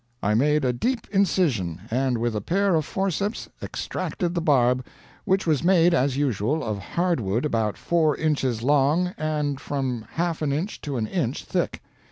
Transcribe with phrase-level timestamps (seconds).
[0.23, 4.83] I made a deep incision, and with a pair of forceps extracted the barb,
[5.25, 10.41] which was made, as usual, of hard wood about four inches long and from half
[10.41, 11.83] an inch to an inch thick.